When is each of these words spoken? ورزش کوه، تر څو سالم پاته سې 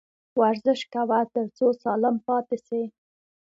ورزش 0.39 0.81
کوه، 0.93 1.19
تر 1.33 1.45
څو 1.57 1.67
سالم 1.81 2.15
پاته 2.25 2.57
سې 2.67 2.81